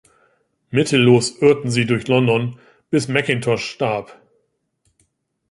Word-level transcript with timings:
Mittellos 0.71 1.39
irrten 1.43 1.69
sie 1.69 1.85
durch 1.85 2.07
London, 2.07 2.57
bis 2.89 3.07
Mackintosh 3.07 3.69
starb. 3.69 4.19